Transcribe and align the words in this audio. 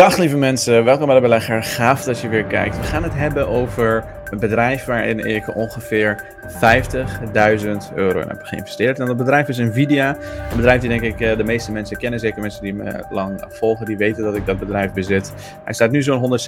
Dag 0.00 0.16
lieve 0.18 0.36
mensen, 0.36 0.84
welkom 0.84 1.06
bij 1.06 1.14
de 1.14 1.20
belegger. 1.20 1.62
Gaaf 1.62 2.04
dat 2.04 2.20
je 2.20 2.28
weer 2.28 2.44
kijkt. 2.44 2.76
We 2.76 2.82
gaan 2.82 3.02
het 3.02 3.14
hebben 3.14 3.48
over 3.48 4.04
een 4.30 4.38
bedrijf 4.38 4.84
waarin 4.84 5.18
ik 5.18 5.56
ongeveer 5.56 6.24
50.000 6.46 7.94
euro 7.94 8.20
in 8.20 8.28
heb 8.28 8.42
geïnvesteerd. 8.42 8.98
En 8.98 9.06
dat 9.06 9.16
bedrijf 9.16 9.48
is 9.48 9.58
Nvidia. 9.58 10.16
Een 10.50 10.56
bedrijf 10.56 10.80
die 10.80 10.88
denk 10.88 11.02
ik 11.02 11.20
eh, 11.20 11.36
de 11.36 11.44
meeste 11.44 11.72
mensen 11.72 11.96
kennen, 11.96 12.20
zeker 12.20 12.40
mensen 12.40 12.62
die 12.62 12.74
me 12.74 13.04
lang 13.10 13.44
volgen, 13.48 13.86
die 13.86 13.96
weten 13.96 14.24
dat 14.24 14.34
ik 14.34 14.46
dat 14.46 14.58
bedrijf 14.58 14.92
bezit. 14.92 15.32
Hij 15.64 15.72
staat 15.74 15.90
nu 15.90 16.02
zo'n 16.02 16.38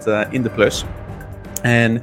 146% 0.00 0.04
eh, 0.04 0.20
in 0.30 0.42
de 0.42 0.50
plus. 0.50 0.84
En 1.62 2.02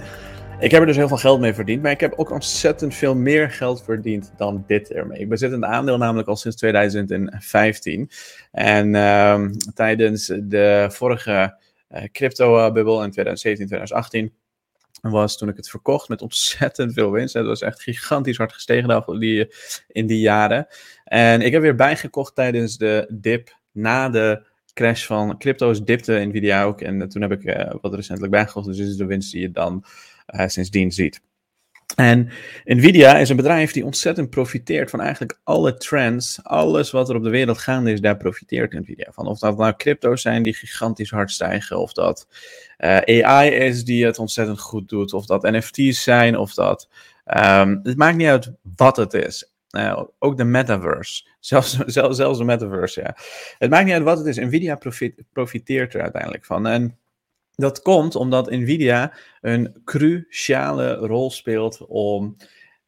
ik 0.60 0.72
heb 0.72 0.82
er 0.82 0.88
dus 0.88 0.96
heel 0.96 1.08
veel 1.08 1.18
geld 1.18 1.40
mee 1.40 1.54
verdiend, 1.54 1.82
maar 1.82 1.92
ik 1.92 2.00
heb 2.00 2.14
ook 2.16 2.32
ontzettend 2.32 2.96
veel 2.96 3.16
meer 3.16 3.52
geld 3.52 3.84
verdiend 3.84 4.34
dan 4.38 4.64
dit 4.68 4.92
ermee. 4.92 5.20
Ik 5.20 5.30
bezit 5.30 5.52
een 5.52 5.66
aandeel 5.66 5.98
namelijk 5.98 6.28
al 6.28 6.36
sinds 6.36 6.58
2015. 6.58 8.10
En 8.52 8.94
uh, 8.94 9.46
tijdens 9.73 10.32
de 10.44 10.88
vorige 10.91 11.58
uh, 11.90 12.04
crypto-bubbel 12.12 13.04
in 13.04 13.12
2017, 13.12 13.68
2018 13.68 14.34
was 15.02 15.38
toen 15.38 15.49
ik 15.49 15.55
het 15.55 15.70
verkocht 15.70 16.10
met 16.10 16.22
ontzettend 16.22 16.94
veel 16.94 17.12
winst. 17.12 17.34
Het 17.34 17.46
was 17.46 17.62
echt 17.62 17.82
gigantisch 17.82 18.38
hard 18.38 18.54
gestegen 18.54 19.20
die, 19.20 19.54
in 19.88 20.08
die 20.08 20.20
jaren. 20.20 20.68
En 21.04 21.41
ik 21.41 21.52
heb 21.52 21.62
weer 21.62 21.76
bijgekocht 21.76 22.35
tijdens 22.35 22.77
de 22.77 23.08
dip 23.13 23.58
na 23.72 24.10
de 24.10 24.46
crash 24.75 25.05
van 25.05 25.38
crypto's, 25.38 25.84
dipte 25.84 26.13
Nvidia 26.13 26.63
ook. 26.63 26.81
En 26.81 27.09
toen 27.09 27.21
heb 27.21 27.31
ik 27.31 27.43
uh, 27.43 27.73
wat 27.81 27.93
recentelijk 27.93 28.31
bijgekocht. 28.31 28.65
Dus 28.65 28.77
dit 28.77 28.88
is 28.88 28.98
de 28.98 29.05
winst 29.05 29.31
die 29.31 29.41
je 29.41 29.51
dan 29.51 29.85
uh, 30.35 30.48
sindsdien 30.48 30.91
ziet. 30.91 31.21
En 31.95 32.29
Nvidia 32.63 33.17
is 33.17 33.29
een 33.29 33.35
bedrijf 33.35 33.71
die 33.71 33.85
ontzettend 33.85 34.29
profiteert 34.29 34.89
van 34.89 35.01
eigenlijk 35.01 35.39
alle 35.43 35.77
trends. 35.77 36.39
Alles 36.43 36.91
wat 36.91 37.09
er 37.09 37.15
op 37.15 37.23
de 37.23 37.29
wereld 37.29 37.57
gaande 37.57 37.91
is, 37.91 38.01
daar 38.01 38.17
profiteert 38.17 38.73
Nvidia 38.73 39.11
van. 39.11 39.27
Of 39.27 39.39
dat 39.39 39.57
nou 39.57 39.73
crypto's 39.77 40.21
zijn 40.21 40.43
die 40.43 40.53
gigantisch 40.53 41.09
hard 41.09 41.31
stijgen, 41.31 41.79
of 41.79 41.93
dat 41.93 42.27
AI 42.77 43.49
is 43.49 43.84
die 43.85 44.05
het 44.05 44.20
ontzettend 44.20 44.60
goed 44.60 44.89
doet, 44.89 45.13
of 45.13 45.26
dat 45.26 45.41
NFT's 45.41 46.04
zijn, 46.04 46.37
of 46.37 46.54
dat. 46.54 46.89
Um, 47.37 47.79
het 47.84 47.98
maakt 47.98 48.17
niet 48.17 48.27
uit 48.27 48.51
wat 48.76 48.98
het 48.98 49.13
is. 49.13 49.54
Uh, 49.77 50.04
ook 50.20 50.37
de 50.37 50.43
metaverse. 50.43 51.27
Zelfs, 51.40 51.77
zelfs, 51.85 52.18
zelfs 52.18 52.37
de 52.37 52.43
metaverse, 52.43 53.01
ja. 53.01 53.15
Het 53.57 53.70
maakt 53.70 53.85
niet 53.85 53.93
uit 53.93 54.04
wat 54.04 54.17
het 54.17 54.27
is. 54.27 54.37
Nvidia 54.37 54.76
profit, 54.76 55.23
profiteert 55.34 55.93
er 55.93 56.01
uiteindelijk 56.01 56.45
van. 56.45 56.67
En 56.67 56.98
dat 57.55 57.82
komt 57.82 58.15
omdat 58.15 58.49
Nvidia 58.49 59.13
een 59.41 59.82
cruciale 59.84 60.93
rol 60.93 61.32
speelt 61.32 61.85
om 61.87 62.35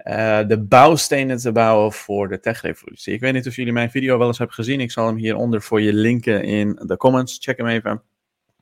uh, 0.07 0.47
de 0.47 0.59
bouwstenen 0.59 1.37
te 1.37 1.51
bouwen 1.51 1.91
voor 1.91 2.27
de 2.27 2.39
techrevolutie. 2.39 3.13
Ik 3.13 3.19
weet 3.19 3.33
niet 3.33 3.47
of 3.47 3.55
jullie 3.55 3.73
mijn 3.73 3.91
video 3.91 4.17
wel 4.17 4.27
eens 4.27 4.37
hebben 4.37 4.55
gezien. 4.55 4.79
Ik 4.79 4.91
zal 4.91 5.07
hem 5.07 5.15
hieronder 5.15 5.61
voor 5.61 5.81
je 5.81 5.93
linken 5.93 6.43
in 6.43 6.79
de 6.85 6.97
comments. 6.97 7.37
Check 7.41 7.57
hem 7.57 7.67
even. 7.67 8.01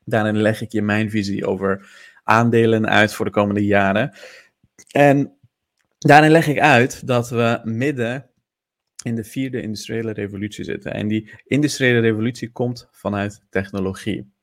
Daarin 0.05 0.37
leg 0.37 0.61
ik 0.61 0.71
je 0.71 0.81
mijn 0.81 1.09
visie 1.09 1.47
over 1.47 1.87
aandelen 2.23 2.89
uit 2.89 3.13
voor 3.13 3.25
de 3.25 3.31
komende 3.31 3.65
jaren. 3.65 4.17
En 4.91 5.34
daarin 6.05 6.31
leg 6.31 6.47
ik 6.47 6.59
uit 6.59 7.07
dat 7.07 7.29
we 7.29 7.61
midden 7.63 8.29
in 9.03 9.15
de 9.15 9.23
vierde 9.23 9.61
industriële 9.61 10.11
revolutie 10.11 10.63
zitten. 10.63 10.93
En 10.93 11.07
die 11.07 11.31
industriële 11.45 11.99
revolutie 11.99 12.51
komt 12.51 12.87
vanuit 12.91 13.45
technologie. 13.49 14.33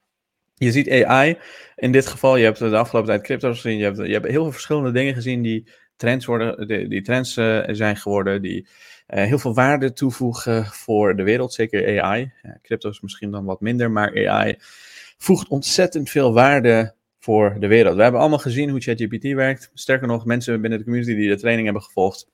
Je 0.54 0.72
ziet 0.72 0.90
AI 0.90 1.38
in 1.76 1.92
dit 1.92 2.06
geval, 2.06 2.36
je 2.36 2.44
hebt 2.44 2.58
de 2.58 2.76
afgelopen 2.76 3.10
tijd 3.10 3.22
crypto's 3.22 3.60
gezien, 3.60 3.78
je 3.78 3.84
hebt, 3.84 3.96
je 3.96 4.12
hebt 4.12 4.26
heel 4.26 4.42
veel 4.42 4.52
verschillende 4.52 4.90
dingen 4.90 5.14
gezien 5.14 5.42
die 5.42 5.68
trends, 5.96 6.26
worden, 6.26 6.68
die, 6.88 7.02
trends 7.02 7.36
uh, 7.36 7.62
zijn 7.66 7.96
geworden, 7.96 8.42
die 8.42 8.66
uh, 9.08 9.24
heel 9.24 9.38
veel 9.38 9.54
waarde 9.54 9.92
toevoegen 9.92 10.66
voor 10.66 11.16
de 11.16 11.22
wereld, 11.22 11.52
zeker 11.52 12.02
AI. 12.02 12.32
Crypto's 12.62 13.00
misschien 13.00 13.30
dan 13.30 13.44
wat 13.44 13.60
minder, 13.60 13.90
maar 13.90 14.28
AI 14.28 14.56
voegt 15.18 15.48
ontzettend 15.48 16.10
veel 16.10 16.32
waarde 16.32 16.94
voor 17.22 17.56
de 17.58 17.66
wereld. 17.66 17.96
We 17.96 18.02
hebben 18.02 18.20
allemaal 18.20 18.38
gezien 18.38 18.70
hoe 18.70 18.80
ChatGPT 18.80 19.32
werkt. 19.32 19.70
Sterker 19.74 20.06
nog, 20.06 20.24
mensen 20.24 20.60
binnen 20.60 20.78
de 20.78 20.84
community 20.84 21.14
die 21.14 21.28
de 21.28 21.36
training 21.36 21.64
hebben 21.64 21.82
gevolgd, 21.82 22.30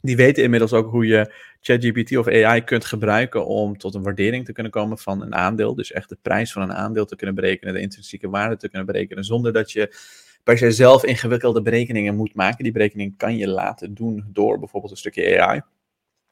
die 0.00 0.16
weten 0.16 0.42
inmiddels 0.42 0.72
ook 0.72 0.90
hoe 0.90 1.06
je 1.06 1.32
ChatGPT 1.60 2.16
of 2.16 2.28
AI 2.28 2.64
kunt 2.64 2.84
gebruiken 2.84 3.46
om 3.46 3.78
tot 3.78 3.94
een 3.94 4.02
waardering 4.02 4.44
te 4.44 4.52
kunnen 4.52 4.72
komen 4.72 4.98
van 4.98 5.22
een 5.22 5.34
aandeel. 5.34 5.74
Dus 5.74 5.92
echt 5.92 6.08
de 6.08 6.18
prijs 6.22 6.52
van 6.52 6.62
een 6.62 6.72
aandeel 6.72 7.04
te 7.04 7.16
kunnen 7.16 7.34
berekenen, 7.34 7.74
de 7.74 7.80
intrinsieke 7.80 8.28
waarde 8.28 8.56
te 8.56 8.68
kunnen 8.68 8.86
berekenen, 8.86 9.24
zonder 9.24 9.52
dat 9.52 9.72
je 9.72 9.96
per 10.42 10.58
se 10.58 10.70
zelf 10.70 11.04
ingewikkelde 11.04 11.62
berekeningen 11.62 12.16
moet 12.16 12.34
maken. 12.34 12.64
Die 12.64 12.72
berekening 12.72 13.16
kan 13.16 13.36
je 13.36 13.48
laten 13.48 13.94
doen 13.94 14.24
door 14.32 14.58
bijvoorbeeld 14.58 14.92
een 14.92 14.98
stukje 14.98 15.40
AI. 15.40 15.60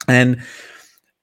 En 0.07 0.39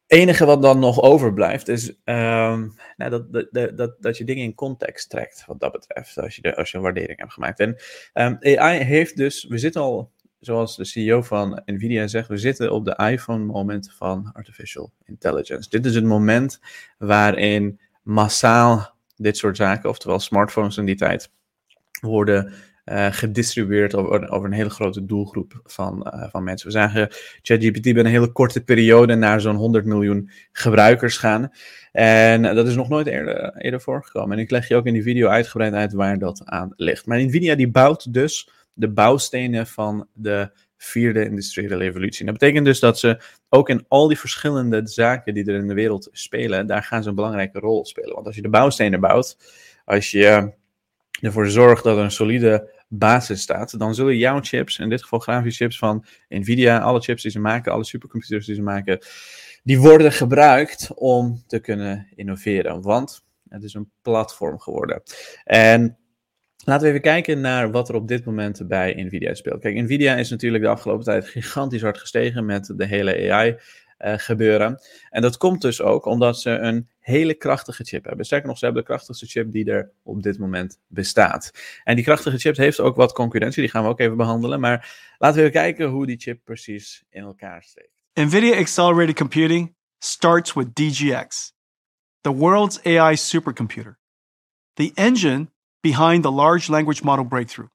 enige 0.09 0.45
wat 0.45 0.61
dan 0.61 0.79
nog 0.79 1.01
overblijft 1.01 1.67
is 1.67 1.89
um, 1.89 2.73
nou, 2.97 3.09
dat, 3.09 3.33
dat, 3.51 3.77
dat, 3.77 3.95
dat 3.99 4.17
je 4.17 4.23
dingen 4.23 4.43
in 4.43 4.55
context 4.55 5.09
trekt, 5.09 5.43
wat 5.45 5.59
dat 5.59 5.71
betreft, 5.71 6.19
als 6.19 6.35
je, 6.35 6.41
de, 6.41 6.55
als 6.55 6.71
je 6.71 6.77
een 6.77 6.83
waardering 6.83 7.19
hebt 7.19 7.33
gemaakt. 7.33 7.59
En 7.59 7.75
um, 8.13 8.37
AI 8.41 8.79
heeft 8.83 9.17
dus, 9.17 9.45
we 9.47 9.57
zitten 9.57 9.81
al 9.81 10.11
zoals 10.39 10.75
de 10.75 10.85
CEO 10.85 11.21
van 11.21 11.61
Nvidia 11.65 12.07
zegt, 12.07 12.27
we 12.27 12.37
zitten 12.37 12.71
op 12.71 12.85
de 12.85 12.95
iPhone-moment 12.95 13.93
van 13.97 14.29
artificial 14.33 14.91
intelligence. 15.05 15.69
Dit 15.69 15.85
is 15.85 15.95
het 15.95 16.03
moment 16.03 16.59
waarin 16.97 17.79
massaal 18.03 18.95
dit 19.15 19.37
soort 19.37 19.57
zaken, 19.57 19.89
oftewel 19.89 20.19
smartphones 20.19 20.77
in 20.77 20.85
die 20.85 20.95
tijd, 20.95 21.31
worden 22.01 22.53
uh, 22.89 23.07
gedistribueerd 23.11 23.95
over, 23.95 24.29
over, 24.29 24.45
een 24.45 24.55
hele 24.55 24.69
grote 24.69 25.05
doelgroep 25.05 25.59
van, 25.63 26.11
uh, 26.13 26.29
van 26.29 26.43
mensen. 26.43 26.67
We 26.67 26.73
zagen 26.73 27.09
ChatGPT 27.41 27.81
binnen 27.81 28.05
een 28.05 28.11
hele 28.11 28.31
korte 28.31 28.63
periode 28.63 29.15
naar 29.15 29.41
zo'n 29.41 29.55
100 29.55 29.85
miljoen 29.85 30.29
gebruikers 30.51 31.17
gaan. 31.17 31.51
En 31.91 32.41
dat 32.41 32.67
is 32.67 32.75
nog 32.75 32.89
nooit 32.89 33.07
eerder, 33.07 33.55
eerder 33.57 33.81
voorgekomen. 33.81 34.37
En 34.37 34.43
ik 34.43 34.51
leg 34.51 34.67
je 34.67 34.75
ook 34.75 34.85
in 34.85 34.93
die 34.93 35.03
video 35.03 35.27
uitgebreid 35.27 35.73
uit 35.73 35.93
waar 35.93 36.19
dat 36.19 36.41
aan 36.45 36.73
ligt. 36.75 37.05
Maar 37.05 37.23
Nvidia 37.23 37.55
die 37.55 37.71
bouwt 37.71 38.13
dus 38.13 38.49
de 38.73 38.89
bouwstenen 38.89 39.67
van 39.67 40.07
de 40.13 40.51
vierde 40.77 41.25
industriële 41.25 41.75
revolutie. 41.75 42.25
Dat 42.25 42.37
betekent 42.37 42.65
dus 42.65 42.79
dat 42.79 42.99
ze 42.99 43.21
ook 43.49 43.69
in 43.69 43.85
al 43.87 44.07
die 44.07 44.19
verschillende 44.19 44.81
zaken 44.83 45.33
die 45.33 45.45
er 45.45 45.55
in 45.55 45.67
de 45.67 45.73
wereld 45.73 46.09
spelen, 46.11 46.67
daar 46.67 46.83
gaan 46.83 47.03
ze 47.03 47.09
een 47.09 47.15
belangrijke 47.15 47.59
rol 47.59 47.85
spelen. 47.85 48.13
Want 48.13 48.25
als 48.25 48.35
je 48.35 48.41
de 48.41 48.49
bouwstenen 48.49 48.99
bouwt, 48.99 49.37
als 49.85 50.11
je 50.11 50.53
ervoor 51.21 51.47
zorgt 51.47 51.83
dat 51.83 51.97
er 51.97 52.03
een 52.03 52.11
solide 52.11 52.69
basis 52.89 53.41
staat, 53.41 53.79
dan 53.79 53.95
zullen 53.95 54.17
jouw 54.17 54.39
chips, 54.41 54.79
in 54.79 54.89
dit 54.89 55.01
geval 55.01 55.19
grafische 55.19 55.63
chips 55.63 55.77
van 55.77 56.05
Nvidia, 56.29 56.79
alle 56.79 56.99
chips 56.99 57.21
die 57.21 57.31
ze 57.31 57.39
maken, 57.39 57.71
alle 57.71 57.83
supercomputers 57.83 58.45
die 58.45 58.55
ze 58.55 58.61
maken, 58.61 58.99
die 59.63 59.79
worden 59.79 60.11
gebruikt 60.11 60.89
om 60.95 61.43
te 61.47 61.59
kunnen 61.59 62.07
innoveren. 62.15 62.81
Want 62.81 63.23
het 63.49 63.63
is 63.63 63.73
een 63.73 63.91
platform 64.01 64.59
geworden. 64.59 65.01
En 65.43 65.99
Laten 66.65 66.83
we 66.83 66.89
even 66.89 67.01
kijken 67.01 67.41
naar 67.41 67.71
wat 67.71 67.89
er 67.89 67.95
op 67.95 68.07
dit 68.07 68.25
moment 68.25 68.67
bij 68.67 68.93
Nvidia 68.97 69.33
speelt. 69.33 69.61
Kijk, 69.61 69.75
Nvidia 69.75 70.15
is 70.15 70.29
natuurlijk 70.29 70.63
de 70.63 70.69
afgelopen 70.69 71.05
tijd 71.05 71.27
gigantisch 71.27 71.81
hard 71.81 71.97
gestegen 71.97 72.45
met 72.45 72.73
de 72.75 72.85
hele 72.85 73.31
AI. 73.31 73.57
Eh, 73.99 74.13
gebeuren. 74.17 74.79
En 75.09 75.21
dat 75.21 75.37
komt 75.37 75.61
dus 75.61 75.81
ook 75.81 76.05
omdat 76.05 76.39
ze 76.39 76.49
een 76.49 76.89
hele 76.99 77.33
krachtige 77.33 77.83
chip 77.83 78.05
hebben. 78.05 78.25
Sterker 78.25 78.47
nog, 78.47 78.57
ze 78.57 78.65
hebben 78.65 78.83
de 78.83 78.89
krachtigste 78.89 79.25
chip 79.25 79.51
die 79.51 79.71
er 79.71 79.91
op 80.03 80.23
dit 80.23 80.37
moment 80.37 80.79
bestaat. 80.87 81.51
En 81.83 81.95
die 81.95 82.03
krachtige 82.03 82.37
chip 82.37 82.57
heeft 82.57 82.79
ook 82.79 82.95
wat 82.95 83.13
concurrentie, 83.13 83.61
die 83.61 83.71
gaan 83.71 83.83
we 83.83 83.89
ook 83.89 83.99
even 83.99 84.17
behandelen. 84.17 84.59
Maar 84.59 84.95
laten 85.17 85.37
we 85.37 85.41
even 85.41 85.61
kijken 85.61 85.87
hoe 85.87 86.05
die 86.05 86.17
chip 86.17 86.39
precies 86.43 87.03
in 87.09 87.23
elkaar 87.23 87.63
steekt. 87.63 88.03
NVIDIA 88.13 88.57
Accelerated 88.57 89.15
Computing 89.15 89.75
starts 89.97 90.53
with 90.53 90.75
DGX, 90.75 91.53
the 92.21 92.33
world's 92.33 92.83
AI 92.83 93.15
supercomputer. 93.15 93.97
The 94.73 94.91
engine 94.93 95.49
behind 95.81 96.23
the 96.23 96.31
large 96.31 96.71
language 96.71 97.03
model 97.03 97.25
breakthrough. 97.25 97.69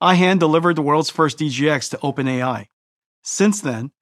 I 0.00 0.14
hand 0.14 0.40
delivered 0.40 0.76
the 0.76 0.84
world's 0.84 1.10
first 1.10 1.38
DGX 1.38 1.88
to 1.88 1.96
OpenAI. 1.96 2.66
Since 3.22 3.62
then, 3.62 3.92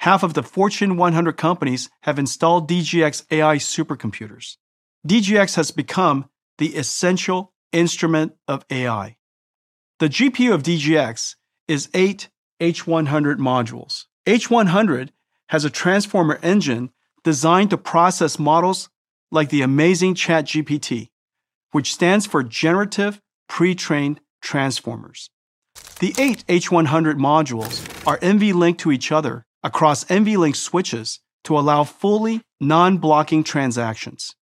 half 0.00 0.22
of 0.22 0.34
the 0.34 0.42
Fortune 0.42 0.96
100 0.96 1.36
companies 1.36 1.90
have 2.02 2.18
installed 2.18 2.68
DGX 2.68 3.24
AI 3.30 3.56
supercomputers. 3.56 4.56
DGX 5.06 5.56
has 5.56 5.70
become 5.70 6.28
the 6.58 6.76
essential 6.76 7.52
instrument 7.72 8.32
of 8.46 8.64
AI. 8.70 9.16
The 9.98 10.08
GPU 10.08 10.52
of 10.54 10.62
DGX 10.62 11.36
is 11.66 11.88
eight 11.94 12.28
H100 12.60 13.36
modules. 13.36 14.04
H100 14.26 15.10
has 15.48 15.64
a 15.64 15.70
transformer 15.70 16.38
engine 16.42 16.90
designed 17.24 17.70
to 17.70 17.78
process 17.78 18.38
models 18.38 18.88
like 19.30 19.50
the 19.50 19.62
amazing 19.62 20.14
ChatGPT 20.14 21.08
which 21.72 21.92
stands 21.92 22.26
for 22.26 22.42
Generative 22.42 23.20
Pre-trained 23.48 24.20
Transformers. 24.40 25.30
The 26.00 26.14
eight 26.18 26.44
H100 26.46 27.14
modules 27.14 28.06
are 28.06 28.18
NV-linked 28.18 28.80
to 28.80 28.92
each 28.92 29.12
other 29.12 29.44
across 29.62 30.04
NV-link 30.04 30.54
switches 30.56 31.20
to 31.44 31.58
allow 31.58 31.84
fully 31.84 32.42
non-blocking 32.60 33.44
transactions. 33.44 34.34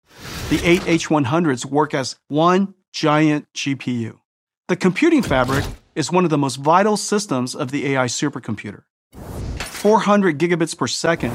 The 0.49 0.61
eight 0.65 0.83
H100s 0.83 1.65
work 1.65 1.95
as 1.95 2.17
one 2.29 2.75
giant 2.93 3.47
GPU. 3.55 4.19
The 4.69 4.77
computing 4.77 5.23
fabric 5.23 5.65
is 5.95 6.11
one 6.11 6.25
of 6.25 6.31
the 6.31 6.39
most 6.39 6.57
vital 6.57 6.97
systems 6.97 7.55
of 7.55 7.71
the 7.71 7.95
AI 7.95 8.07
supercomputer. 8.07 8.83
400 9.59 10.39
gigabits 10.39 10.77
per 10.77 10.87
second, 10.87 11.33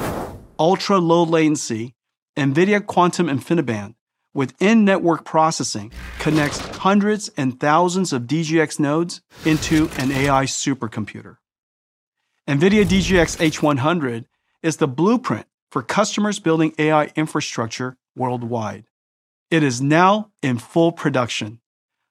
ultra 0.59 0.97
low 0.97 1.23
latency, 1.23 1.95
NVIDIA 2.37 2.85
Quantum 2.85 3.27
InfiniBand 3.27 3.95
with 4.33 4.53
in 4.61 4.85
network 4.85 5.25
processing 5.25 5.91
connects 6.19 6.59
hundreds 6.59 7.29
and 7.37 7.59
thousands 7.59 8.13
of 8.13 8.23
DGX 8.23 8.79
nodes 8.79 9.21
into 9.45 9.89
an 9.97 10.11
AI 10.11 10.45
supercomputer. 10.45 11.37
NVIDIA 12.51 12.83
DGX 12.83 13.37
H100 13.37 14.25
is 14.61 14.75
the 14.75 14.87
blueprint 14.89 15.45
for 15.71 15.81
customers 15.81 16.37
building 16.37 16.73
AI 16.77 17.05
infrastructure 17.15 17.95
worldwide. 18.13 18.83
It 19.49 19.63
is 19.63 19.81
now 19.81 20.31
in 20.43 20.57
full 20.57 20.91
production. 20.91 21.61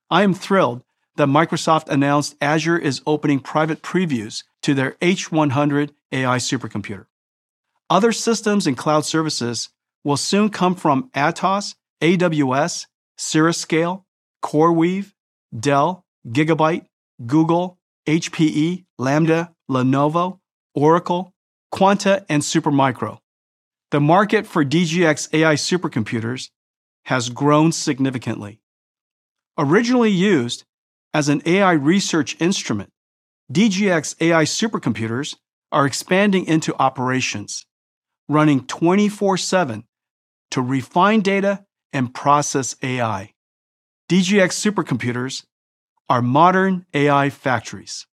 I 0.09 0.23
am 0.23 0.33
thrilled 0.33 0.83
that 1.17 1.29
Microsoft 1.29 1.91
announced 1.91 2.37
Azure 2.41 2.79
is 2.79 3.03
opening 3.07 3.41
private 3.41 3.83
previews 3.83 4.45
to 4.63 4.73
their 4.73 4.93
H100 5.03 5.91
AI 6.11 6.39
supercomputer. 6.39 7.05
Other 7.91 8.11
systems 8.11 8.67
and 8.67 8.79
cloud 8.79 9.05
services 9.05 9.69
will 10.05 10.17
soon 10.17 10.49
come 10.49 10.75
from 10.75 11.11
Atos, 11.11 11.75
AWS, 12.01 12.87
Cirruscale, 13.19 14.05
CoreWeave, 14.43 15.13
Dell, 15.55 16.07
Gigabyte, 16.27 16.87
Google, 17.27 17.79
HPE, 18.07 18.87
Lambda, 18.97 19.53
Lenovo, 19.71 20.41
Oracle, 20.75 21.33
Quanta, 21.71 22.27
and 22.29 22.43
Supermicro. 22.43 23.19
The 23.93 24.01
market 24.01 24.47
for 24.47 24.65
DGX 24.65 25.33
AI 25.33 25.55
supercomputers 25.55 26.51
has 27.05 27.31
grown 27.31 27.73
significantly. 27.73 28.61
Originally 29.57 30.11
used 30.11 30.65
as 31.15 31.29
an 31.29 31.43
AI 31.47 31.73
research 31.73 32.37
instrument, 32.41 32.91
DGX 33.53 34.17
AI 34.21 34.45
supercomputers 34.45 35.37
are 35.73 35.87
expanding 35.87 36.47
into 36.47 36.75
operations, 36.81 37.67
running 38.29 38.67
24 38.67 39.37
7 39.37 39.85
to 40.51 40.63
refine 40.63 41.21
data 41.21 41.65
and 41.93 42.13
process 42.13 42.75
AI. 42.83 43.33
DGX 44.09 44.53
supercomputers 44.53 45.45
are 46.09 46.23
modern 46.23 46.87
AI 46.93 47.31
factories. 47.31 48.07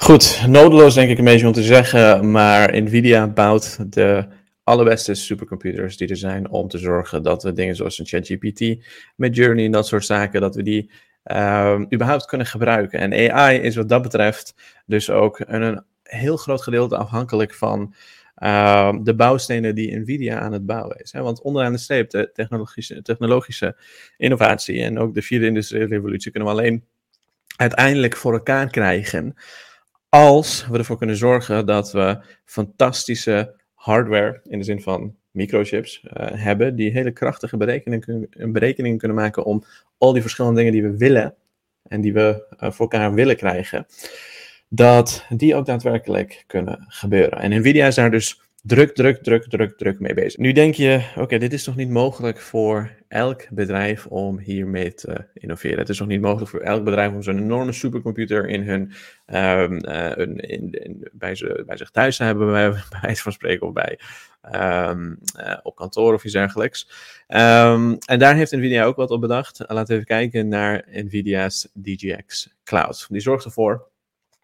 Goed, 0.00 0.44
nodeloos 0.46 0.94
denk 0.94 1.10
ik 1.10 1.18
een 1.18 1.24
beetje 1.24 1.46
om 1.46 1.52
te 1.52 1.62
zeggen, 1.62 2.30
maar 2.30 2.82
Nvidia 2.82 3.26
bouwt 3.26 3.92
de 3.92 4.26
allerbeste 4.62 5.14
supercomputers 5.14 5.96
die 5.96 6.08
er 6.08 6.16
zijn 6.16 6.50
om 6.50 6.68
te 6.68 6.78
zorgen 6.78 7.22
dat 7.22 7.42
we 7.42 7.52
dingen 7.52 7.76
zoals 7.76 7.98
een 7.98 8.06
ChatGPT, 8.06 8.84
met 9.16 9.36
Journey 9.36 9.64
en 9.64 9.70
dat 9.70 9.86
soort 9.86 10.04
zaken, 10.04 10.40
dat 10.40 10.54
we 10.54 10.62
die 10.62 10.90
uh, 11.24 11.80
überhaupt 11.92 12.26
kunnen 12.26 12.46
gebruiken. 12.46 13.12
En 13.12 13.32
AI 13.32 13.58
is 13.58 13.76
wat 13.76 13.88
dat 13.88 14.02
betreft 14.02 14.54
dus 14.86 15.10
ook 15.10 15.42
een, 15.46 15.84
heel 16.02 16.36
groot 16.36 16.62
gedeelte 16.62 16.96
afhankelijk 16.96 17.54
van 17.54 17.94
uh, 18.42 18.92
de 19.02 19.14
bouwstenen 19.14 19.74
die 19.74 19.98
Nvidia 19.98 20.38
aan 20.38 20.52
het 20.52 20.66
bouwen 20.66 20.96
is. 20.96 21.12
Hè? 21.12 21.22
Want 21.22 21.42
onderaan 21.42 21.72
de 21.72 21.78
streep, 21.78 22.10
de 22.10 22.30
technologische, 22.32 23.02
technologische 23.02 23.76
innovatie 24.16 24.82
en 24.82 24.98
ook 24.98 25.14
de 25.14 25.22
vierde 25.22 25.46
industriële 25.46 25.86
revolutie 25.86 26.30
kunnen 26.30 26.48
we 26.48 26.58
alleen 26.58 26.84
uiteindelijk 27.56 28.16
voor 28.16 28.32
elkaar 28.32 28.70
krijgen 28.70 29.36
als 30.08 30.66
we 30.66 30.78
ervoor 30.78 30.98
kunnen 30.98 31.16
zorgen 31.16 31.66
dat 31.66 31.92
we 31.92 32.18
fantastische 32.44 33.54
hardware, 33.74 34.40
in 34.44 34.58
de 34.58 34.64
zin 34.64 34.82
van 34.82 35.16
microchips, 35.30 36.02
uh, 36.04 36.10
hebben, 36.32 36.76
die 36.76 36.90
hele 36.90 37.12
krachtige 37.12 37.56
berekeningen, 37.56 38.98
kunnen 38.98 39.16
maken 39.16 39.44
om 39.44 39.64
al 39.98 40.12
die 40.12 40.22
verschillende 40.22 40.56
dingen 40.56 40.72
die 40.72 40.82
we 40.82 40.96
willen 40.96 41.34
en 41.82 42.00
die 42.00 42.12
we 42.12 42.46
uh, 42.50 42.70
voor 42.70 42.90
elkaar 42.90 43.14
willen 43.14 43.36
krijgen, 43.36 43.86
dat 44.68 45.24
die 45.28 45.54
ook 45.54 45.66
daadwerkelijk 45.66 46.44
kunnen 46.46 46.84
gebeuren. 46.88 47.38
En 47.38 47.60
Nvidia 47.60 47.86
is 47.86 47.94
daar 47.94 48.10
dus 48.10 48.40
druk, 48.68 48.94
druk, 48.94 49.22
druk, 49.22 49.44
druk, 49.48 49.76
druk 49.76 50.00
mee 50.00 50.14
bezig. 50.14 50.38
Nu 50.38 50.52
denk 50.52 50.74
je, 50.74 51.02
oké, 51.16 51.38
dit 51.38 51.52
is 51.52 51.64
toch 51.64 51.76
niet 51.76 51.90
mogelijk 51.90 52.40
voor 52.40 52.90
elk 53.08 53.48
bedrijf 53.50 54.06
om 54.06 54.38
hiermee 54.38 54.94
te 54.94 55.26
innoveren. 55.34 55.78
Het 55.78 55.88
is 55.88 55.98
nog 55.98 56.08
niet 56.08 56.20
mogelijk 56.20 56.50
voor 56.50 56.60
elk 56.60 56.84
bedrijf 56.84 57.12
om 57.12 57.22
zo'n 57.22 57.38
enorme 57.38 57.72
supercomputer 57.72 58.48
in 58.48 58.62
hun, 58.62 58.92
um, 59.26 59.84
uh, 59.84 60.16
in, 60.36 61.08
bij, 61.12 61.34
ze, 61.34 61.62
bij 61.66 61.76
zich 61.76 61.90
thuis 61.90 62.16
te 62.16 62.24
hebben, 62.24 62.50
bij, 62.50 62.70
bij 63.00 63.16
van 63.16 63.32
spreken, 63.32 63.66
of 63.66 63.72
bij, 63.72 63.98
um, 64.52 65.18
uh, 65.40 65.56
op 65.62 65.76
kantoor 65.76 66.14
of 66.14 66.24
iets 66.24 66.32
dergelijks. 66.32 66.90
Um, 67.28 67.98
en 67.98 68.18
daar 68.18 68.34
heeft 68.34 68.52
Nvidia 68.52 68.84
ook 68.84 68.96
wat 68.96 69.10
op 69.10 69.20
bedacht. 69.20 69.58
Laten 69.58 69.86
we 69.86 69.92
even 69.92 70.06
kijken 70.06 70.48
naar 70.48 70.84
Nvidia's 70.90 71.68
DGX 71.82 72.54
Cloud. 72.64 73.06
Die 73.08 73.20
zorgt 73.20 73.44
ervoor 73.44 73.88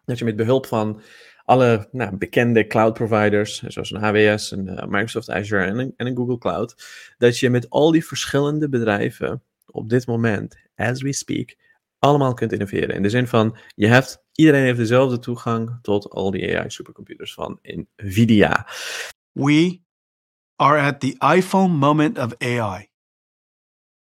dat 0.04 0.18
je 0.18 0.24
met 0.24 0.36
behulp 0.36 0.66
van 0.66 1.00
alle 1.44 1.88
nou, 1.92 2.16
bekende 2.16 2.66
cloud 2.66 2.94
providers, 2.94 3.62
zoals 3.62 3.90
een 3.90 4.04
AWS, 4.04 4.50
een 4.50 4.66
uh, 4.66 4.84
Microsoft 4.84 5.30
Azure 5.30 5.64
en 5.64 5.78
een, 5.78 5.94
en 5.96 6.06
een, 6.06 6.16
Google 6.16 6.38
Cloud, 6.38 6.74
dat 7.18 7.38
je 7.38 7.50
met 7.50 7.70
al 7.70 7.90
die 7.90 8.06
verschillende 8.06 8.68
bedrijven 8.68 9.42
op 9.66 9.88
dit 9.88 10.06
moment, 10.06 10.56
as 10.76 11.02
we 11.02 11.12
speak, 11.12 11.56
allemaal 11.98 12.34
kunt 12.34 12.52
innoveren. 12.52 12.94
In 12.94 13.02
de 13.02 13.10
zin 13.10 13.26
van, 13.26 13.56
je 13.74 13.86
hebt, 13.86 14.24
iedereen 14.32 14.62
heeft 14.62 14.78
dezelfde 14.78 15.18
toegang 15.18 15.78
tot 15.82 16.10
al 16.10 16.30
die 16.30 16.58
AI 16.58 16.70
supercomputers 16.70 17.34
van 17.34 17.58
Nvidia. 17.62 18.66
We 19.32 19.80
are 20.56 20.80
at 20.80 21.00
the 21.00 21.16
iPhone 21.36 21.74
moment 21.74 22.18
of 22.18 22.34
AI. 22.38 22.88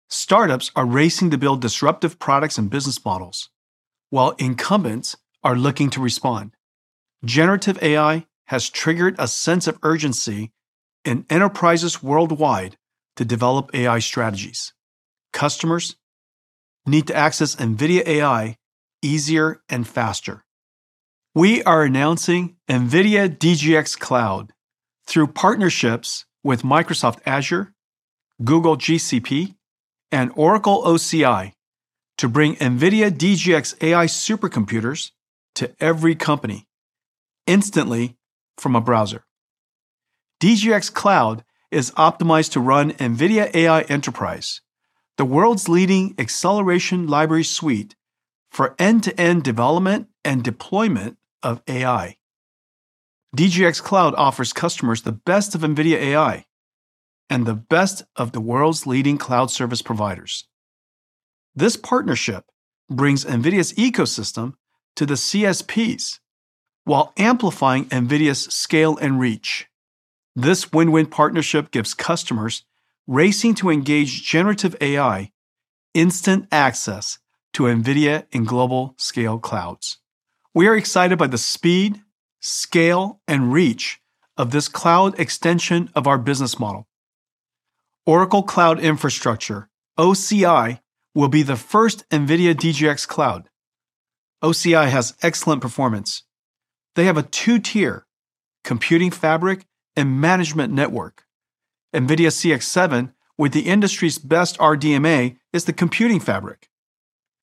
Startups 0.08 0.74
are 0.74 0.90
racing 0.90 1.32
to 1.32 1.38
build 1.38 1.62
disruptive 1.62 2.18
products 2.18 2.58
and 2.58 2.70
business 2.70 3.04
models, 3.04 3.54
while 4.10 4.34
incumbents 4.36 5.16
are 5.40 5.56
looking 5.56 5.92
to 5.92 6.02
respond. 6.02 6.60
Generative 7.24 7.82
AI 7.84 8.26
has 8.48 8.70
triggered 8.70 9.16
a 9.20 9.28
sense 9.28 9.68
of 9.68 9.78
urgency 9.84 10.52
in 11.06 11.26
enterprises 11.30 12.02
worldwide 12.02 12.78
to 13.16 13.24
develop 13.24 13.70
AI 13.76 14.00
strategies. 14.00 14.74
Customers 15.32 15.96
need 16.88 17.06
to 17.08 17.16
access 17.16 17.56
NVIDIA 17.56 18.06
AI 18.08 18.58
easier 19.04 19.62
and 19.70 19.88
faster. 19.88 20.44
We 21.36 21.64
are 21.64 21.84
announcing 21.84 22.56
NVIDIA 22.68 23.30
DGX 23.38 24.00
Cloud 24.00 24.52
through 25.06 25.28
partnerships 25.28 26.26
with 26.44 26.64
Microsoft 26.64 27.20
Azure, 27.26 27.74
Google 28.44 28.78
GCP, 28.78 29.56
and 30.12 30.32
Oracle 30.36 30.84
OCI 30.84 31.54
to 32.18 32.28
bring 32.28 32.56
NVIDIA 32.56 33.12
DGX 33.12 33.82
AI 33.84 34.06
supercomputers 34.06 35.12
to 35.56 35.72
every 35.80 36.16
company 36.16 36.68
instantly 37.52 38.16
from 38.58 38.78
a 38.78 38.82
browser. 38.82 39.26
DGX 40.42 40.94
Cloud 40.94 41.44
is 41.70 41.92
optimized 41.92 42.52
to 42.52 42.62
run 42.62 42.94
NVIDIA 42.94 43.54
AI 43.54 43.82
Enterprise, 43.82 44.62
the 45.18 45.26
world's 45.26 45.68
leading 45.68 46.16
acceleration 46.18 47.08
library 47.08 47.44
suite 47.44 47.96
for 48.50 48.74
end 48.80 49.04
to 49.04 49.20
end 49.20 49.44
development 49.44 50.08
and 50.24 50.46
deployment 50.46 51.18
of 51.44 51.62
AI. 51.68 52.16
DGX 53.36 53.84
Cloud 53.84 54.16
offers 54.16 54.54
customers 54.54 55.02
the 55.02 55.12
best 55.12 55.54
of 55.54 55.62
NVIDIA 55.62 55.98
AI 55.98 56.46
and 57.30 57.46
the 57.46 57.56
best 57.56 58.04
of 58.16 58.32
the 58.32 58.42
world's 58.42 58.88
leading 58.88 59.18
cloud 59.18 59.52
service 59.52 59.82
providers. 59.82 60.48
This 61.54 61.76
partnership 61.76 62.46
brings 62.90 63.26
NVIDIA's 63.26 63.74
ecosystem 63.74 64.54
to 64.96 65.06
the 65.06 65.16
CSPs 65.16 66.20
while 66.84 67.14
amplifying 67.18 67.86
NVIDIA's 67.86 68.54
scale 68.54 68.98
and 68.98 69.20
reach. 69.20 69.68
This 70.36 70.72
win 70.72 70.92
win 70.92 71.08
partnership 71.08 71.72
gives 71.72 71.94
customers 71.94 72.64
racing 73.08 73.56
to 73.56 73.70
engage 73.70 74.24
generative 74.24 74.76
AI 74.82 75.32
instant 75.94 76.48
access 76.52 77.20
to 77.54 77.64
NVIDIA 77.64 78.26
in 78.32 78.46
global 78.46 78.96
scale 78.98 79.40
clouds. 79.40 79.98
We 80.54 80.68
are 80.68 80.76
excited 80.76 81.18
by 81.18 81.28
the 81.28 81.38
speed, 81.38 82.02
scale, 82.40 83.22
and 83.28 83.52
reach 83.52 84.00
of 84.38 84.52
this 84.52 84.68
cloud 84.68 85.20
extension 85.20 85.90
of 85.94 86.08
our 86.08 86.18
business 86.18 86.60
model. 86.60 86.88
Oracle 88.06 88.44
Cloud 88.44 88.80
Infrastructure, 88.80 89.70
OCI, 89.98 90.80
will 91.14 91.28
be 91.28 91.44
the 91.44 91.58
first 91.58 92.08
NVIDIA 92.10 92.56
DGX 92.56 93.08
cloud. 93.08 93.50
OCI 94.42 94.90
has 94.90 95.14
excellent 95.22 95.62
performance 95.62 96.24
they 96.96 97.06
have 97.06 97.18
a 97.18 97.24
two 97.24 97.60
tier 97.60 98.06
computing 98.64 99.12
fabric 99.12 99.66
and 99.96 100.22
management 100.22 100.74
network. 100.74 101.26
NVIDIA 101.94 102.28
CX7, 102.28 103.14
with 103.38 103.54
the 103.54 103.62
industry's 103.62 104.18
best 104.18 104.58
RDMA, 104.58 105.38
is 105.52 105.66
the 105.66 105.74
computing 105.74 106.20
fabric. 106.20 106.70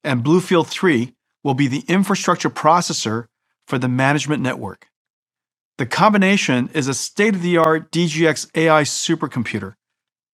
And 0.05 0.25
Bluefield 0.25 0.69
3 0.69 1.15
will 1.43 1.55
be 1.55 1.67
the 1.67 1.85
infrastructure 1.89 2.51
processor 2.51 3.27
for 3.67 3.79
the 3.79 3.89
management 3.89 4.43
network. 4.43 4.89
The 5.77 5.87
combination 5.87 6.71
is 6.73 6.89
a 6.89 6.95
state 6.95 7.35
of 7.35 7.43
the 7.43 7.59
art 7.59 7.93
DGX 7.93 8.51
AI 8.55 8.83
supercomputer 8.83 9.75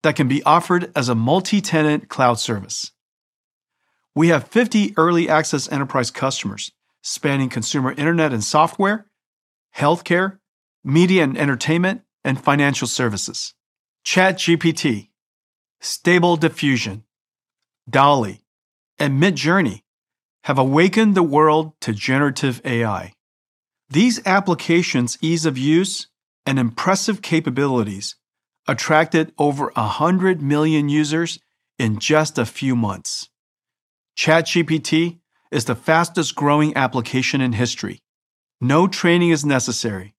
that 0.03 0.15
can 0.15 0.27
be 0.27 0.43
offered 0.43 0.91
as 0.95 1.09
a 1.09 1.15
multi 1.15 1.59
tenant 1.59 2.07
cloud 2.09 2.35
service. 2.35 2.91
We 4.15 4.27
have 4.29 4.47
50 4.47 4.93
early 4.95 5.27
access 5.27 5.71
enterprise 5.71 6.11
customers 6.11 6.71
spanning 7.03 7.49
consumer 7.49 7.91
internet 7.91 8.33
and 8.33 8.43
software, 8.43 9.05
healthcare, 9.75 10.39
media 10.83 11.23
and 11.23 11.37
entertainment, 11.37 12.01
and 12.23 12.41
financial 12.41 12.87
services. 12.87 13.53
ChatGPT, 14.05 15.09
Stable 15.81 16.37
Diffusion, 16.37 17.03
DALI, 17.89 18.41
and 18.97 19.21
Midjourney 19.21 19.81
have 20.45 20.57
awakened 20.57 21.15
the 21.15 21.23
world 21.23 21.73
to 21.81 21.93
generative 21.93 22.61
AI. 22.65 23.13
These 23.89 24.25
applications' 24.25 25.17
ease 25.21 25.45
of 25.45 25.57
use 25.57 26.07
and 26.45 26.57
impressive 26.57 27.21
capabilities 27.21 28.15
attracted 28.67 29.33
over 29.37 29.71
100 29.75 30.41
million 30.41 30.89
users 30.89 31.39
in 31.77 31.99
just 31.99 32.37
a 32.37 32.45
few 32.45 32.75
months. 32.75 33.29
ChatGPT 34.17 35.19
is 35.53 35.65
the 35.65 35.75
fastest 35.75 36.35
growing 36.35 36.75
application 36.75 37.39
in 37.39 37.53
history. 37.53 38.01
No 38.59 38.87
training 38.87 39.29
is 39.29 39.45
necessary. 39.45 40.15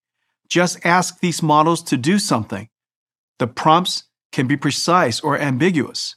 Just 0.49 0.85
ask 0.87 1.21
these 1.21 1.43
models 1.43 1.83
to 1.85 1.97
do 1.97 2.19
something. 2.19 2.69
The 3.39 3.47
prompts 3.47 4.05
can 4.33 4.47
be 4.47 4.57
precise 4.57 5.21
or 5.21 5.39
ambiguous. 5.39 6.17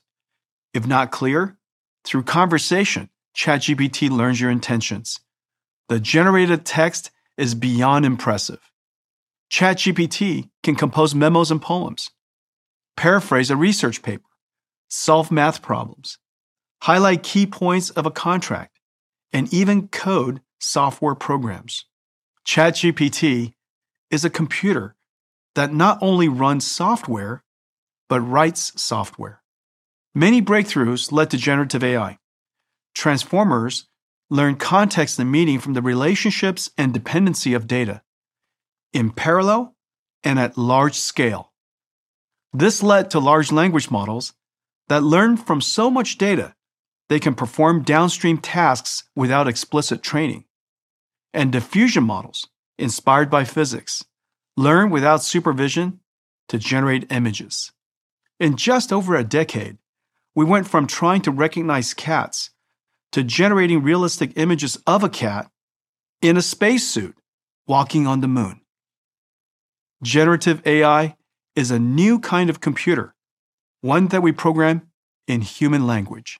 If 0.73 0.85
not 0.85 1.11
clear, 1.11 1.57
through 2.03 2.23
conversation, 2.23 3.09
ChatGPT 3.35 4.09
learns 4.09 4.39
your 4.39 4.51
intentions. 4.51 5.19
The 5.89 5.99
generated 5.99 6.65
text 6.65 7.11
is 7.37 7.55
beyond 7.55 8.05
impressive. 8.05 8.59
ChatGPT 9.51 10.49
can 10.63 10.75
compose 10.75 11.15
memos 11.15 11.49
and 11.49 11.61
poems, 11.61 12.09
paraphrase 12.97 13.49
a 13.49 13.55
research 13.55 14.01
paper, 14.01 14.29
solve 14.89 15.31
math 15.31 15.61
problems, 15.61 16.17
highlight 16.83 17.23
key 17.23 17.45
points 17.45 17.89
of 17.91 18.05
a 18.05 18.11
contract, 18.11 18.76
and 19.33 19.51
even 19.53 19.87
code 19.87 20.41
software 20.59 21.15
programs. 21.15 21.85
ChatGPT 22.45 23.53
is 24.09 24.23
a 24.23 24.29
computer 24.29 24.95
that 25.55 25.73
not 25.73 25.97
only 26.01 26.27
runs 26.29 26.65
software, 26.65 27.43
but 28.07 28.21
writes 28.21 28.79
software. 28.81 29.41
Many 30.15 30.41
breakthroughs 30.41 31.11
led 31.11 31.29
to 31.31 31.37
generative 31.37 31.83
AI. 31.83 32.19
Transformers 32.95 33.87
learn 34.29 34.55
context 34.55 35.19
and 35.19 35.31
meaning 35.31 35.59
from 35.59 35.73
the 35.73 35.81
relationships 35.81 36.71
and 36.77 36.93
dependency 36.93 37.53
of 37.53 37.67
data 37.67 38.01
in 38.93 39.11
parallel 39.11 39.75
and 40.23 40.39
at 40.39 40.57
large 40.57 40.95
scale. 40.95 41.51
This 42.53 42.81
led 42.81 43.11
to 43.11 43.19
large 43.19 43.51
language 43.51 43.91
models 43.91 44.33
that 44.87 45.03
learn 45.03 45.37
from 45.37 45.61
so 45.61 45.89
much 45.91 46.17
data 46.17 46.55
they 47.09 47.19
can 47.19 47.33
perform 47.33 47.83
downstream 47.83 48.37
tasks 48.37 49.03
without 49.15 49.47
explicit 49.47 50.03
training. 50.03 50.45
And 51.33 51.51
diffusion 51.51 52.03
models, 52.03 52.47
inspired 52.77 53.29
by 53.29 53.43
physics, 53.43 54.03
learn 54.55 54.89
without 54.89 55.23
supervision 55.23 55.99
to 56.49 56.57
generate 56.57 57.11
images. 57.11 57.71
In 58.39 58.55
just 58.55 58.91
over 58.91 59.15
a 59.15 59.23
decade, 59.23 59.77
we 60.35 60.45
went 60.45 60.67
from 60.67 60.87
trying 60.87 61.21
to 61.21 61.31
recognize 61.31 61.93
cats 61.93 62.51
to 63.11 63.23
generating 63.23 63.81
realistic 63.81 64.33
images 64.35 64.77
of 64.85 65.03
a 65.03 65.09
cat 65.09 65.49
in 66.21 66.37
a 66.37 66.41
spacesuit 66.41 67.15
walking 67.67 68.05
on 68.05 68.21
the 68.21 68.27
moon. 68.27 68.61
Generative 70.03 70.65
AI 70.65 71.15
is 71.55 71.71
a 71.71 71.79
new 71.79 72.19
kind 72.19 72.49
of 72.49 72.61
computer, 72.61 73.15
one 73.81 74.07
that 74.07 74.21
we 74.21 74.31
program 74.31 74.89
in 75.27 75.41
human 75.41 75.87
language. 75.87 76.39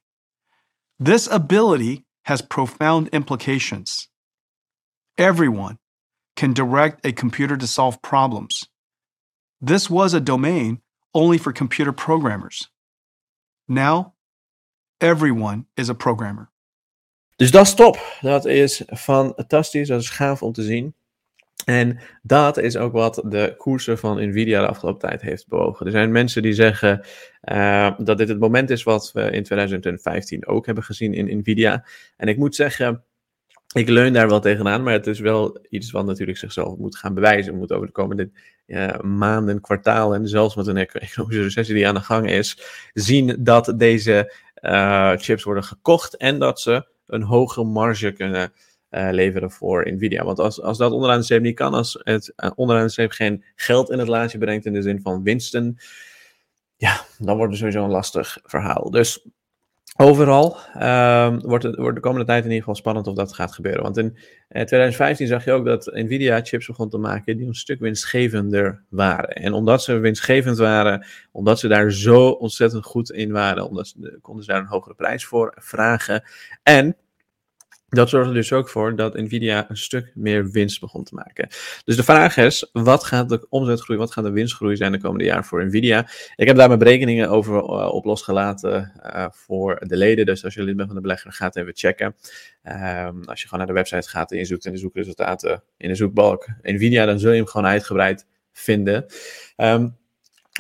This 1.00 1.28
ability 1.28 2.06
has 2.26 2.42
profound 2.42 3.10
implications. 3.10 4.10
Everyone 5.16 5.78
can 6.36 6.54
direct 6.54 7.06
a 7.06 7.12
computer 7.12 7.56
to 7.56 7.68
solve 7.68 8.02
problems. 8.02 8.68
This 9.62 9.92
was 9.92 10.16
a 10.16 10.20
domain 10.20 10.82
only 11.14 11.38
for 11.38 11.54
computer 11.54 11.92
programmers. 11.92 12.70
Now, 13.68 14.14
everyone 15.00 15.68
is 15.76 15.90
a 15.90 15.96
programmer. 15.96 16.50
Dus 17.38 17.52
dat 17.52 17.68
is 17.68 17.76
top. 17.76 17.98
Dat 18.22 18.46
is 18.46 18.82
fantastisch. 18.96 19.88
Dat 19.88 20.02
is 20.02 20.10
gaaf 20.10 20.42
om 20.42 20.54
te 20.54 20.64
zien. 20.64 20.96
En 21.68 22.00
dat 22.22 22.58
is 22.58 22.78
ook 22.78 22.92
wat 22.92 23.24
de 23.26 23.54
koersen 23.58 23.98
van 23.98 24.28
Nvidia 24.30 24.62
de 24.62 24.68
afgelopen 24.68 25.10
tijd 25.10 25.22
heeft 25.22 25.48
bewogen. 25.48 25.86
Er 25.86 25.92
zijn 25.92 26.12
mensen 26.12 26.42
die 26.42 26.54
zeggen 26.54 27.02
uh, 27.44 27.92
dat 27.98 28.18
dit 28.18 28.30
het 28.30 28.40
moment 28.40 28.70
is 28.70 28.84
wat 28.84 29.12
we 29.14 29.22
in 29.22 29.44
2015 29.44 30.48
ook 30.48 30.66
hebben 30.66 30.84
gezien 30.84 31.14
in 31.14 31.38
Nvidia. 31.38 31.86
En 32.18 32.28
ik 32.28 32.38
moet 32.38 32.56
zeggen, 32.56 33.04
ik 33.74 33.90
leun 33.90 34.14
daar 34.14 34.28
wel 34.28 34.40
tegenaan, 34.40 34.84
maar 34.84 34.94
het 34.94 35.08
is 35.08 35.20
wel 35.20 35.66
iets 35.70 35.92
wat 35.92 36.06
natuurlijk 36.06 36.38
zichzelf 36.38 36.78
moet 36.78 36.98
gaan 36.98 37.14
bewijzen. 37.14 37.52
We 37.52 37.58
moeten 37.58 37.76
over 37.76 37.88
de 37.88 37.94
komende 37.94 38.30
uh, 38.68 39.00
maanden, 39.00 39.62
kwartalen 39.62 40.20
en 40.20 40.28
zelfs 40.28 40.56
met 40.56 40.68
een 40.68 40.78
economische 40.78 41.44
recessie 41.44 41.76
die 41.76 41.88
aan 41.88 41.96
de 41.96 42.02
gang 42.02 42.30
is, 42.30 42.62
zien 42.94 43.38
dat 43.40 43.74
deze 43.78 44.34
uh, 44.62 45.14
chips 45.16 45.44
worden 45.44 45.64
gekocht 45.64 46.18
en 46.18 46.40
dat 46.40 46.62
ze 46.62 46.88
een 47.06 47.24
hogere 47.24 47.66
marge 47.66 48.12
kunnen 48.12 48.54
uh, 48.98 49.08
leveren 49.12 49.52
voor 49.52 49.92
Nvidia. 49.92 50.24
Want 50.24 50.40
als, 50.40 50.62
als 50.62 50.78
dat 50.78 50.92
onderaan 50.92 51.18
de 51.18 51.24
streep 51.24 51.42
niet 51.42 51.56
kan, 51.56 51.74
als 51.74 52.00
het 52.04 52.34
uh, 52.38 52.52
onderaan 52.56 52.84
de 52.84 52.92
streep 52.92 53.12
geen 53.12 53.44
geld 53.56 53.90
in 53.90 54.00
het 54.00 54.08
laadje 54.08 54.38
brengt 54.38 54.66
in 54.66 54.74
de 54.74 54.82
zin 54.82 55.02
van 55.02 55.24
winsten, 55.24 55.78
ja, 56.76 57.02
dan 57.20 57.36
wordt 57.36 57.52
het 57.52 57.60
sowieso 57.60 57.84
een 57.84 57.90
lastig 57.90 58.38
verhaal. 58.44 58.92
Dus 58.92 59.26
overal 59.98 60.58
um, 60.76 61.42
wordt, 61.42 61.64
het, 61.64 61.76
wordt 61.76 61.96
de 61.96 62.02
komende 62.02 62.26
tijd 62.26 62.44
in 62.44 62.50
ieder 62.50 62.60
geval 62.60 62.76
spannend 62.76 63.08
of 63.08 63.16
dat 63.16 63.34
gaat 63.34 63.54
gebeuren. 63.54 63.84
Want 63.84 63.98
in 63.98 64.06
uh, 64.06 64.62
2015 64.62 65.28
zag 65.28 65.46
je 65.46 65.52
ook 65.52 65.66
dat 65.66 65.86
Nvidia 65.86 66.42
chips 66.44 66.68
begon 66.68 66.90
te 66.90 66.98
maken 66.98 67.38
die 67.38 67.48
een 67.48 67.54
stuk 67.54 67.80
winstgevender 67.80 68.84
waren. 68.90 69.30
En 69.30 69.54
omdat 69.54 69.84
ze 69.84 69.98
winstgevend 69.98 70.58
waren, 70.58 71.06
omdat 71.32 71.60
ze 71.60 71.68
daar 71.68 71.92
zo 71.92 72.30
ontzettend 72.30 72.86
goed 72.86 73.12
in 73.12 73.32
waren, 73.32 73.68
omdat 73.68 73.88
ze, 73.88 74.18
konden 74.22 74.44
ze 74.44 74.52
daar 74.52 74.60
een 74.60 74.68
hogere 74.68 74.96
prijs 74.96 75.26
voor 75.26 75.54
vragen. 75.56 76.24
En 76.64 76.96
dat 77.90 78.10
zorgde 78.10 78.34
dus 78.34 78.54
ook 78.54 78.70
voor 78.70 78.96
dat 78.96 79.14
Nvidia 79.14 79.66
een 79.70 79.78
stuk 79.78 80.12
meer 80.16 80.52
winst 80.52 80.80
begon 80.80 81.04
te 81.04 81.16
maken. 81.16 81.48
Dus 81.84 81.96
de 81.96 82.04
vraag 82.04 82.38
is, 82.38 82.70
wat 82.74 83.04
gaat 83.04 83.30
de 83.30 83.46
omzetgroei, 83.50 84.00
wat 84.00 84.12
gaat 84.12 84.24
de 84.24 84.32
winstgroei 84.32 84.76
zijn 84.76 84.92
de 84.92 85.00
komende 85.00 85.24
jaren 85.24 85.44
voor 85.44 85.66
Nvidia? 85.66 86.10
Ik 86.36 86.48
heb 86.48 86.56
daar 86.56 86.68
mijn 86.68 86.80
berekeningen 86.80 87.30
over 87.30 87.56
uh, 87.56 87.94
op 87.94 88.06
losgelaten 88.06 88.92
uh, 89.06 89.26
voor 89.32 89.84
de 89.88 89.98
leden. 89.98 90.26
Dus 90.26 90.44
als 90.44 90.54
je 90.54 90.64
lid 90.64 90.76
bent 90.76 90.88
van 90.88 90.96
de 90.96 91.02
belegger, 91.02 91.32
ga 91.32 91.50
even 91.54 91.76
checken. 91.76 92.16
Um, 92.64 93.24
als 93.26 93.42
je 93.42 93.48
gewoon 93.48 93.66
naar 93.66 93.68
de 93.68 93.82
website 93.82 94.10
gaat 94.10 94.32
en 94.32 94.38
je 94.38 94.46
zoekt 94.46 94.66
in 94.66 94.72
de 94.72 94.78
zoekresultaten 94.78 95.64
in 95.78 95.90
de 95.90 95.96
zoekbalk 95.96 96.48
Nvidia, 96.62 97.06
dan 97.06 97.20
zul 97.20 97.32
je 97.32 97.38
hem 97.38 97.48
gewoon 97.48 97.68
uitgebreid 97.68 98.26
vinden. 98.52 99.06
Um, 99.58 99.98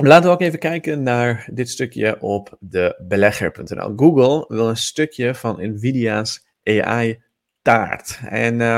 Laten 0.04 0.26
we 0.26 0.36
ook 0.36 0.42
even 0.42 0.60
kijken 0.60 1.04
naar 1.04 1.50
dit 1.54 1.70
stukje 1.70 2.22
op 2.22 2.58
de 2.60 3.04
belegger.nl. 3.08 3.94
Google 3.96 4.46
wil 4.48 4.70
een 4.70 4.78
stukje 4.78 5.36
van 5.36 5.58
Nvidia's 5.60 6.47
AI-taart. 6.68 8.20
En 8.30 8.54
uh, 8.60 8.78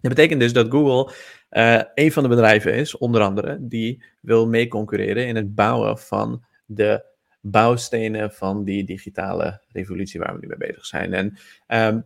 dat 0.00 0.10
betekent 0.14 0.40
dus 0.40 0.52
dat 0.52 0.70
Google 0.70 1.14
uh, 1.50 1.82
een 1.94 2.12
van 2.12 2.22
de 2.22 2.28
bedrijven 2.28 2.74
is, 2.74 2.98
onder 2.98 3.20
andere, 3.22 3.56
die 3.60 4.02
wil 4.20 4.46
mee 4.46 4.68
concurreren 4.68 5.26
in 5.26 5.36
het 5.36 5.54
bouwen 5.54 5.98
van 5.98 6.44
de 6.64 7.04
bouwstenen 7.40 8.32
van 8.32 8.64
die 8.64 8.84
digitale 8.84 9.60
revolutie 9.72 10.20
waar 10.20 10.34
we 10.34 10.38
nu 10.40 10.46
mee 10.46 10.68
bezig 10.68 10.86
zijn. 10.86 11.14
En 11.14 11.38
um, 11.68 12.04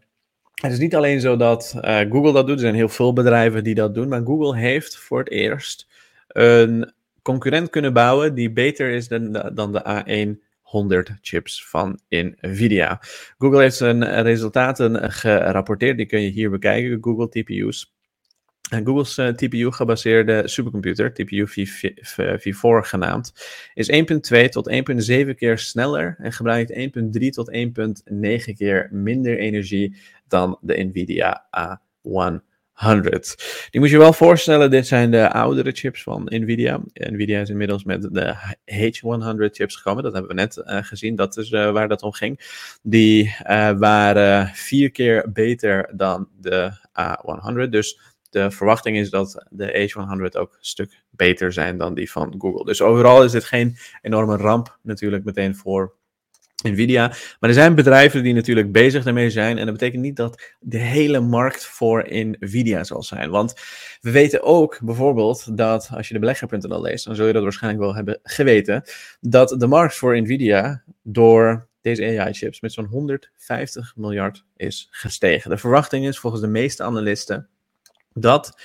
het 0.55 0.73
is 0.73 0.79
niet 0.79 0.95
alleen 0.95 1.21
zo 1.21 1.37
dat 1.37 1.75
uh, 1.77 1.99
Google 1.99 2.33
dat 2.33 2.47
doet, 2.47 2.57
er 2.57 2.63
zijn 2.63 2.75
heel 2.75 2.89
veel 2.89 3.13
bedrijven 3.13 3.65
die 3.65 3.75
dat 3.75 3.95
doen, 3.95 4.09
maar 4.09 4.25
Google 4.25 4.57
heeft 4.57 4.97
voor 4.97 5.19
het 5.19 5.31
eerst 5.31 5.89
een 6.29 6.93
concurrent 7.23 7.71
kunnen 7.71 7.93
bouwen 7.93 8.35
die 8.35 8.53
beter 8.53 8.91
is 8.91 9.09
dan 9.09 9.33
de, 9.33 9.51
dan 9.55 9.73
de 9.73 9.83
A1 9.83 10.45
100 10.75 11.13
chips 11.21 11.67
van 11.67 12.01
Nvidia. 12.09 13.01
Google 13.39 13.61
heeft 13.61 13.77
zijn 13.77 14.23
resultaten 14.23 15.13
gerapporteerd, 15.13 15.97
die 15.97 16.07
kun 16.07 16.21
je 16.21 16.31
hier 16.31 16.51
bekijken, 16.51 16.99
Google 17.01 17.29
TPU's. 17.29 17.93
Google's 18.69 19.19
uh, 19.19 19.29
TPU-gebaseerde 19.29 20.49
supercomputer, 20.49 21.13
TPU 21.13 21.47
V4 21.47 22.89
genaamd, 22.89 23.33
is 23.75 23.91
1.2 23.91 24.49
tot 24.49 24.71
1.7 24.71 25.35
keer 25.35 25.59
sneller 25.59 26.17
en 26.19 26.33
gebruikt 26.33 26.73
1.3 26.73 27.29
tot 27.29 27.51
1.9 27.51 28.55
keer 28.57 28.89
minder 28.93 29.39
energie 29.39 29.97
dan 30.29 30.59
de 30.61 30.85
Nvidia 30.85 31.47
A1 31.59 32.54
100. 32.75 33.69
Die 33.71 33.81
moet 33.81 33.91
je 33.91 33.99
wel 33.99 34.13
voorstellen, 34.13 34.71
dit 34.71 34.87
zijn 34.87 35.11
de 35.11 35.33
oudere 35.33 35.73
chips 35.73 36.03
van 36.03 36.23
Nvidia. 36.25 36.81
Nvidia 36.93 37.41
is 37.41 37.49
inmiddels 37.49 37.85
met 37.85 38.03
de 38.03 38.35
H100 38.65 39.53
chips 39.53 39.77
gekomen, 39.77 40.03
dat 40.03 40.13
hebben 40.13 40.31
we 40.31 40.37
net 40.37 40.57
uh, 40.57 40.79
gezien, 40.83 41.15
dat 41.17 41.37
is 41.37 41.51
uh, 41.51 41.73
waar 41.73 41.89
dat 41.89 42.03
om 42.03 42.13
ging. 42.13 42.41
Die 42.83 43.25
uh, 43.25 43.71
waren 43.71 44.47
vier 44.47 44.91
keer 44.91 45.33
beter 45.33 45.91
dan 45.97 46.29
de 46.41 46.73
A100, 46.89 47.69
dus 47.71 48.01
de 48.31 48.51
verwachting 48.51 48.97
is 48.97 49.11
dat 49.11 49.47
de 49.51 49.91
H100 49.93 50.41
ook 50.41 50.53
een 50.53 50.59
stuk 50.61 51.03
beter 51.11 51.53
zijn 51.53 51.79
dan 51.79 51.95
die 51.95 52.11
van 52.11 52.35
Google. 52.39 52.65
Dus 52.65 52.83
overal 52.83 53.25
is 53.25 53.33
dit 53.33 53.45
geen 53.45 53.77
enorme 54.03 54.37
ramp 54.37 54.79
natuurlijk 54.83 55.25
meteen 55.25 55.57
voor 55.57 55.95
Nvidia. 56.71 57.09
Maar 57.41 57.51
er 57.51 57.53
zijn 57.53 57.75
bedrijven 57.75 58.23
die 58.23 58.35
natuurlijk 58.35 58.73
bezig 58.73 59.05
daarmee 59.05 59.31
zijn. 59.31 59.59
En 59.59 59.65
dat 59.65 59.75
betekent 59.75 60.03
niet 60.03 60.17
dat 60.17 60.55
de 60.61 60.79
hele 60.79 61.21
markt 61.21 61.65
voor 61.65 62.07
Nvidia 62.09 62.85
zal 62.85 63.03
zijn. 63.03 63.31
Want 63.31 63.55
we 64.01 64.11
weten 64.11 64.43
ook 64.43 64.81
bijvoorbeeld 64.83 65.57
dat 65.57 65.89
als 65.93 66.09
je 66.09 66.15
de 66.15 66.21
belegger.nl 66.21 66.81
leest, 66.81 67.05
dan 67.05 67.15
zul 67.15 67.27
je 67.27 67.33
dat 67.33 67.43
waarschijnlijk 67.43 67.83
wel 67.83 67.95
hebben 67.95 68.21
geweten, 68.23 68.83
dat 69.21 69.55
de 69.59 69.67
markt 69.67 69.95
voor 69.95 70.21
Nvidia 70.21 70.83
door 71.03 71.69
deze 71.81 72.21
AI-chips 72.21 72.61
met 72.61 72.73
zo'n 72.73 72.85
150 72.85 73.93
miljard 73.97 74.45
is 74.57 74.89
gestegen. 74.91 75.51
De 75.51 75.59
verwachting 75.59 76.07
is 76.07 76.19
volgens 76.19 76.43
de 76.43 76.49
meeste 76.49 76.83
analisten 76.83 77.49
dat 78.13 78.61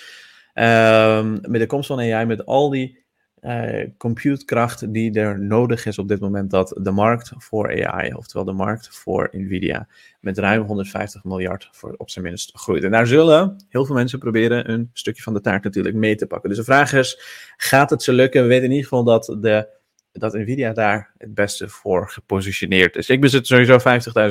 um, 0.53 1.39
met 1.41 1.61
de 1.61 1.65
komst 1.65 1.87
van 1.87 1.99
AI, 1.99 2.25
met 2.25 2.45
al 2.45 2.69
die 2.69 3.03
uh, 3.41 3.87
computekracht 3.97 4.93
die 4.93 5.19
er 5.19 5.39
nodig 5.39 5.85
is 5.85 5.97
op 5.97 6.07
dit 6.07 6.19
moment, 6.19 6.51
dat 6.51 6.79
de 6.81 6.91
markt 6.91 7.31
voor 7.37 7.85
AI, 7.85 8.13
oftewel 8.13 8.45
de 8.45 8.51
markt 8.51 8.89
voor 8.97 9.29
Nvidia, 9.31 9.87
met 10.19 10.37
ruim 10.37 10.61
150 10.61 11.23
miljard 11.23 11.69
voor 11.71 11.93
op 11.97 12.09
zijn 12.09 12.25
minst 12.25 12.51
groeit. 12.53 12.83
En 12.83 12.91
daar 12.91 13.07
zullen 13.07 13.65
heel 13.69 13.85
veel 13.85 13.95
mensen 13.95 14.19
proberen 14.19 14.71
een 14.71 14.89
stukje 14.93 15.21
van 15.23 15.33
de 15.33 15.41
taart 15.41 15.63
natuurlijk 15.63 15.95
mee 15.95 16.15
te 16.15 16.27
pakken. 16.27 16.49
Dus 16.49 16.57
de 16.57 16.63
vraag 16.63 16.93
is, 16.93 17.19
gaat 17.57 17.89
het 17.89 18.03
ze 18.03 18.13
lukken? 18.13 18.41
We 18.41 18.47
weten 18.47 18.65
in 18.65 18.71
ieder 18.71 18.87
geval 18.87 19.03
dat, 19.03 19.37
de, 19.39 19.67
dat 20.11 20.33
Nvidia 20.33 20.73
daar 20.73 21.13
het 21.17 21.33
beste 21.33 21.69
voor 21.69 22.09
gepositioneerd 22.09 22.95
is. 22.95 23.09
Ik 23.09 23.21
bezit 23.21 23.47
sowieso 23.47 23.77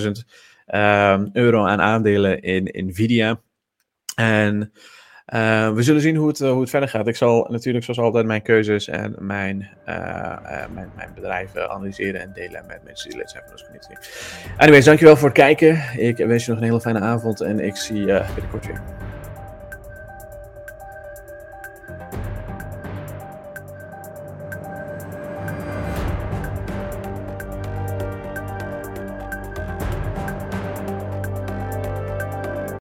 50.000 0.05 0.11
uh, 0.67 1.21
euro 1.33 1.65
aan 1.65 1.81
aandelen 1.81 2.41
in 2.41 2.87
Nvidia. 2.87 3.41
En 4.15 4.73
uh, 5.35 5.73
we 5.73 5.83
zullen 5.83 6.01
zien 6.01 6.17
hoe 6.17 6.29
het, 6.29 6.41
uh, 6.41 6.51
hoe 6.51 6.61
het 6.61 6.71
verder 6.71 6.89
gaat. 6.89 7.07
Ik 7.07 7.17
zal 7.17 7.47
natuurlijk 7.51 7.85
zoals 7.85 8.01
altijd 8.01 8.27
mijn 8.27 8.43
keuzes 8.43 8.89
en 8.89 9.15
mijn, 9.19 9.69
uh, 9.89 9.95
mijn, 10.75 10.91
mijn 10.97 11.11
bedrijven 11.15 11.71
analyseren 11.71 12.21
en 12.21 12.31
delen 12.35 12.65
met 12.67 12.85
mensen 12.85 13.11
die 13.11 13.19
lid 13.19 13.31
zijn 13.31 13.43
van 13.47 13.57
de 13.57 13.63
community. 13.63 13.93
Anyways, 14.57 14.85
dankjewel 14.85 15.17
voor 15.17 15.29
het 15.29 15.37
kijken. 15.37 15.83
Ik 15.97 16.17
wens 16.17 16.45
je 16.45 16.51
nog 16.51 16.61
een 16.61 16.67
hele 16.67 16.81
fijne 16.81 17.01
avond 17.01 17.41
en 17.41 17.61
ik 17.61 17.77
zie 17.77 18.07
je 18.07 18.25
binnenkort 18.35 18.67
weer. 18.67 19.08